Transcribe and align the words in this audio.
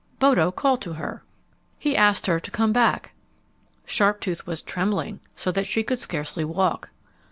Bodo 0.17 0.51
called 0.51 0.81
to 0.81 0.93
her. 0.93 1.21
He 1.77 1.95
asked 1.95 2.25
her 2.25 2.39
to 2.39 2.49
come 2.49 2.73
back. 2.73 3.13
Sharptooth 3.85 4.47
was 4.47 4.63
trembling, 4.63 5.19
so 5.35 5.51
that 5.51 5.67
she 5.67 5.83
could 5.83 5.99
scarcely 5.99 6.43
walk. 6.43 6.89